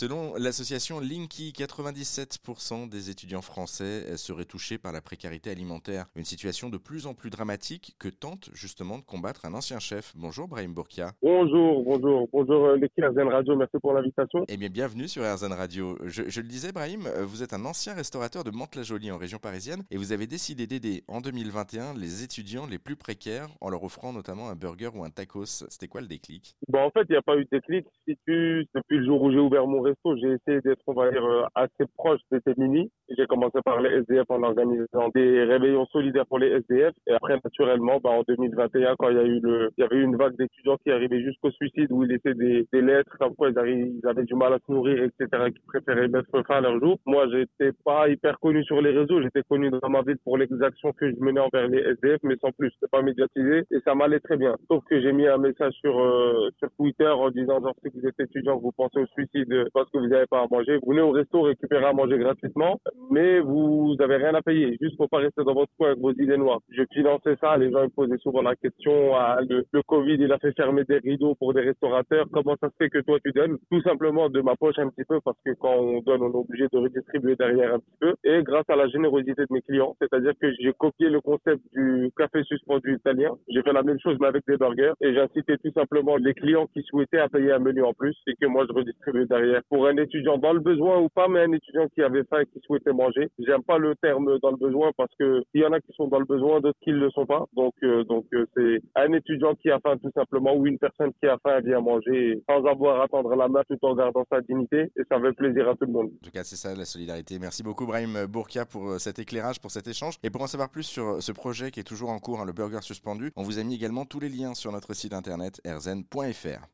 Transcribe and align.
Selon 0.00 0.34
l'association 0.36 1.00
Linky, 1.00 1.52
97% 1.58 2.88
des 2.88 3.10
étudiants 3.10 3.42
français 3.42 4.16
seraient 4.16 4.44
touchés 4.44 4.78
par 4.78 4.92
la 4.92 5.00
précarité 5.00 5.50
alimentaire. 5.50 6.06
Une 6.14 6.24
situation 6.24 6.68
de 6.68 6.76
plus 6.76 7.08
en 7.08 7.14
plus 7.14 7.30
dramatique 7.30 7.96
que 7.98 8.08
tente 8.08 8.48
justement 8.52 8.98
de 8.98 9.02
combattre 9.02 9.44
un 9.44 9.54
ancien 9.54 9.80
chef. 9.80 10.12
Bonjour 10.16 10.46
Brahim 10.46 10.72
Bourkia. 10.72 11.10
Bonjour, 11.20 11.82
bonjour, 11.82 12.28
bonjour 12.32 12.66
euh, 12.66 12.76
l'équipe 12.76 13.04
RZN 13.04 13.26
Radio, 13.26 13.56
merci 13.56 13.76
pour 13.82 13.92
l'invitation. 13.92 14.44
Eh 14.46 14.56
bien, 14.56 14.68
bienvenue 14.68 15.08
sur 15.08 15.24
RZN 15.24 15.52
Radio. 15.52 15.98
Je, 16.04 16.22
je, 16.28 16.40
le 16.42 16.46
disais 16.46 16.70
Brahim, 16.70 17.08
euh, 17.08 17.24
vous 17.24 17.42
êtes 17.42 17.52
un 17.52 17.64
ancien 17.64 17.94
restaurateur 17.94 18.44
de 18.44 18.52
Mantes-la-Jolie 18.52 19.10
en 19.10 19.18
région 19.18 19.38
parisienne 19.38 19.82
et 19.90 19.96
vous 19.96 20.12
avez 20.12 20.28
décidé 20.28 20.68
d'aider 20.68 21.02
en 21.08 21.20
2021 21.20 21.94
les 21.94 22.22
étudiants 22.22 22.68
les 22.70 22.78
plus 22.78 22.94
précaires 22.94 23.48
en 23.60 23.68
leur 23.68 23.82
offrant 23.82 24.12
notamment 24.12 24.48
un 24.48 24.54
burger 24.54 24.90
ou 24.94 25.02
un 25.02 25.10
tacos. 25.10 25.66
C'était 25.68 25.88
quoi 25.88 26.02
le 26.02 26.06
déclic? 26.06 26.54
Bon, 26.68 26.84
en 26.84 26.90
fait, 26.90 27.02
il 27.08 27.12
n'y 27.14 27.18
a 27.18 27.22
pas 27.22 27.36
eu 27.36 27.42
de 27.46 27.50
déclic. 27.50 27.84
Si 28.06 28.16
tu, 28.24 28.64
depuis 28.76 28.98
le 28.98 29.04
jour 29.04 29.20
où 29.22 29.32
j'ai 29.32 29.40
ouvert 29.40 29.66
mon 29.66 29.87
j'ai 30.16 30.32
essayé 30.32 30.60
d'être, 30.60 30.82
on 30.86 30.94
va 30.94 31.10
dire, 31.10 31.24
euh, 31.24 31.44
assez 31.54 31.84
proche 31.96 32.20
de 32.30 32.40
ces 32.44 32.54
mini. 32.56 32.90
J'ai 33.16 33.26
commencé 33.26 33.58
par 33.64 33.80
les 33.80 33.90
SDF 34.00 34.24
en 34.28 34.42
organisant 34.42 35.08
des 35.14 35.44
réveillons 35.44 35.86
solidaires 35.86 36.26
pour 36.26 36.38
les 36.38 36.48
SDF. 36.48 36.94
Et 37.06 37.12
après, 37.12 37.38
naturellement, 37.42 37.98
bah, 38.02 38.10
en 38.10 38.22
2021, 38.26 38.96
quand 38.98 39.08
il 39.10 39.16
y 39.16 39.20
a 39.20 39.24
eu 39.24 39.40
le, 39.40 39.70
il 39.76 39.82
y 39.82 39.84
avait 39.84 39.96
eu 39.96 40.04
une 40.04 40.16
vague 40.16 40.36
d'étudiants 40.36 40.76
qui 40.82 40.90
arrivaient 40.90 41.22
jusqu'au 41.22 41.50
suicide 41.52 41.90
où 41.90 42.04
ils 42.04 42.10
laissaient 42.10 42.34
des, 42.34 42.66
des 42.72 42.82
lettres 42.82 43.16
comme 43.18 43.34
quoi 43.34 43.50
ils, 43.50 44.00
ils 44.02 44.08
avaient 44.08 44.24
du 44.24 44.34
mal 44.34 44.52
à 44.52 44.58
se 44.58 44.72
nourrir, 44.72 45.02
etc., 45.02 45.50
qui 45.54 45.62
préféraient 45.66 46.08
mettre 46.08 46.28
fin 46.46 46.56
à 46.56 46.60
leur 46.60 46.78
jour. 46.80 46.98
Moi, 47.06 47.26
j'étais 47.30 47.72
pas 47.84 48.08
hyper 48.08 48.38
connu 48.40 48.64
sur 48.64 48.80
les 48.80 48.90
réseaux. 48.90 49.22
J'étais 49.22 49.42
connu 49.48 49.70
dans 49.70 49.88
ma 49.88 50.02
ville 50.02 50.18
pour 50.24 50.36
les 50.36 50.48
actions 50.62 50.92
que 50.92 51.10
je 51.10 51.16
menais 51.20 51.40
envers 51.40 51.68
les 51.68 51.78
SDF, 51.78 52.20
mais 52.22 52.36
sans 52.40 52.52
plus. 52.52 52.70
C'était 52.74 52.90
pas 52.90 53.02
médiatisé 53.02 53.64
et 53.70 53.80
ça 53.84 53.94
m'allait 53.94 54.20
très 54.20 54.36
bien. 54.36 54.56
Sauf 54.68 54.84
que 54.84 55.00
j'ai 55.00 55.12
mis 55.12 55.26
un 55.26 55.38
message 55.38 55.72
sur, 55.80 55.98
euh, 55.98 56.48
sur 56.58 56.68
Twitter 56.76 57.08
en 57.08 57.30
disant, 57.30 57.60
genre, 57.60 57.74
si 57.82 57.90
vous 57.94 58.06
êtes 58.06 58.18
étudiant, 58.20 58.58
vous 58.58 58.72
pensez 58.72 58.98
au 58.98 59.06
suicide 59.06 59.52
parce 59.78 59.90
que 59.90 59.98
vous 59.98 60.08
n'avez 60.08 60.26
pas 60.26 60.40
à 60.40 60.46
manger, 60.50 60.78
vous 60.82 60.90
venez 60.90 61.02
au 61.02 61.12
resto 61.12 61.42
récupérer 61.42 61.84
à 61.84 61.92
manger 61.92 62.18
gratuitement, 62.18 62.80
mais 63.10 63.40
vous 63.40 63.96
avez 64.00 64.16
rien 64.16 64.34
à 64.34 64.42
payer. 64.42 64.76
Juste 64.80 64.96
pour 64.96 65.08
pas 65.08 65.18
rester 65.18 65.44
dans 65.44 65.54
votre 65.54 65.72
coin 65.78 65.88
avec 65.90 66.00
vos 66.00 66.12
idées 66.12 66.36
noires. 66.36 66.60
Je 66.70 66.82
finançais 66.92 67.36
ça. 67.40 67.56
Les 67.56 67.70
gens 67.70 67.82
me 67.82 67.88
posaient 67.88 68.18
souvent 68.18 68.42
la 68.42 68.56
question, 68.56 69.14
ah, 69.14 69.38
le, 69.48 69.64
le 69.72 69.82
Covid, 69.82 70.14
il 70.14 70.32
a 70.32 70.38
fait 70.38 70.52
fermer 70.52 70.84
des 70.84 70.98
rideaux 70.98 71.34
pour 71.36 71.54
des 71.54 71.60
restaurateurs. 71.60 72.26
Comment 72.32 72.56
ça 72.60 72.68
se 72.68 72.74
fait 72.78 72.90
que 72.90 72.98
toi 72.98 73.18
tu 73.24 73.32
donnes? 73.32 73.58
Tout 73.70 73.82
simplement 73.82 74.28
de 74.28 74.40
ma 74.40 74.56
poche 74.56 74.78
un 74.78 74.88
petit 74.88 75.04
peu 75.04 75.20
parce 75.24 75.38
que 75.44 75.52
quand 75.54 75.74
on 75.76 76.00
donne, 76.00 76.22
on 76.22 76.32
est 76.32 76.36
obligé 76.36 76.66
de 76.72 76.78
redistribuer 76.78 77.36
derrière 77.36 77.74
un 77.74 77.78
petit 77.78 77.96
peu. 78.00 78.14
Et 78.24 78.42
grâce 78.42 78.68
à 78.68 78.76
la 78.76 78.88
générosité 78.88 79.42
de 79.42 79.52
mes 79.52 79.62
clients, 79.62 79.94
c'est-à-dire 80.00 80.32
que 80.40 80.52
j'ai 80.60 80.72
copié 80.72 81.08
le 81.08 81.20
concept 81.20 81.62
du 81.72 82.10
café 82.16 82.42
suspendu 82.44 82.96
italien. 82.96 83.36
J'ai 83.48 83.62
fait 83.62 83.72
la 83.72 83.82
même 83.82 83.98
chose 84.00 84.16
mais 84.20 84.28
avec 84.28 84.44
des 84.46 84.56
burgers 84.56 84.92
et 85.00 85.18
incité 85.18 85.56
tout 85.58 85.72
simplement 85.72 86.16
les 86.16 86.34
clients 86.34 86.66
qui 86.72 86.82
souhaitaient 86.82 87.18
à 87.18 87.28
payer 87.28 87.52
un 87.52 87.58
menu 87.58 87.82
en 87.82 87.92
plus 87.92 88.16
et 88.26 88.34
que 88.40 88.46
moi 88.46 88.64
je 88.68 88.72
redistribue 88.72 89.26
derrière 89.26 89.62
pour 89.68 89.86
un 89.86 89.96
étudiant 89.96 90.38
dans 90.38 90.52
le 90.52 90.60
besoin 90.60 90.98
ou 90.98 91.08
pas, 91.08 91.28
mais 91.28 91.40
un 91.40 91.52
étudiant 91.52 91.86
qui 91.94 92.02
avait 92.02 92.24
faim 92.24 92.40
et 92.40 92.46
qui 92.46 92.60
souhaitait 92.64 92.92
manger. 92.92 93.28
J'aime 93.38 93.62
pas 93.62 93.78
le 93.78 93.94
terme 93.96 94.38
dans 94.40 94.50
le 94.50 94.56
besoin 94.56 94.90
parce 94.96 95.10
que 95.18 95.42
il 95.54 95.62
y 95.62 95.66
en 95.66 95.72
a 95.72 95.80
qui 95.80 95.92
sont 95.94 96.08
dans 96.08 96.18
le 96.18 96.24
besoin, 96.24 96.60
d'autres 96.60 96.78
qui 96.82 96.90
ne 96.90 96.98
le 96.98 97.10
sont 97.10 97.26
pas. 97.26 97.44
Donc 97.54 97.74
euh, 97.82 98.04
donc 98.04 98.26
euh, 98.34 98.46
c'est 98.56 98.80
un 98.96 99.12
étudiant 99.12 99.54
qui 99.54 99.70
a 99.70 99.78
faim 99.80 99.96
tout 100.02 100.10
simplement 100.14 100.54
ou 100.54 100.66
une 100.66 100.78
personne 100.78 101.12
qui 101.20 101.28
a 101.28 101.38
faim 101.42 101.60
vient 101.60 101.80
manger 101.80 102.40
sans 102.48 102.64
avoir 102.64 103.00
à 103.02 103.08
tendre 103.08 103.34
la 103.34 103.48
main 103.48 103.62
tout 103.68 103.78
en 103.82 103.94
gardant 103.94 104.24
sa 104.30 104.40
dignité 104.40 104.90
et 104.96 105.02
ça 105.10 105.20
fait 105.20 105.32
plaisir 105.32 105.68
à 105.68 105.74
tout 105.74 105.86
le 105.86 105.92
monde. 105.92 106.06
En 106.06 106.24
tout 106.24 106.32
cas, 106.32 106.44
c'est 106.44 106.56
ça 106.56 106.74
la 106.74 106.84
solidarité. 106.84 107.38
Merci 107.38 107.62
beaucoup 107.62 107.86
Brahim 107.86 108.26
Bourkia 108.26 108.64
pour 108.64 108.88
euh, 108.88 108.98
cet 108.98 109.18
éclairage, 109.18 109.60
pour 109.60 109.70
cet 109.70 109.86
échange 109.86 110.16
et 110.22 110.30
pour 110.30 110.42
en 110.42 110.46
savoir 110.46 110.70
plus 110.70 110.84
sur 110.84 111.22
ce 111.22 111.32
projet 111.32 111.70
qui 111.70 111.80
est 111.80 111.84
toujours 111.84 112.10
en 112.10 112.18
cours, 112.18 112.40
hein, 112.40 112.46
le 112.46 112.52
burger 112.52 112.82
suspendu. 112.82 113.32
On 113.36 113.42
vous 113.42 113.58
a 113.58 113.64
mis 113.64 113.74
également 113.74 114.04
tous 114.04 114.20
les 114.20 114.28
liens 114.28 114.54
sur 114.54 114.72
notre 114.72 114.94
site 114.94 115.12
internet 115.12 115.60
erzen.fr. 115.64 116.66